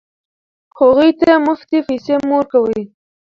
هغوی 0.77 1.11
ته 1.19 1.29
مفتې 1.47 1.77
پیسې 1.87 2.13
مه 2.27 2.35
ورکوئ. 2.37 2.83